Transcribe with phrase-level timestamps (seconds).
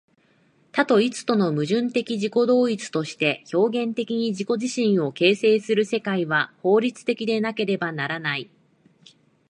[0.71, 8.49] 多と一との矛盾的自己同一として表現的に自己自身を形成する世界は、法律的でなければならない。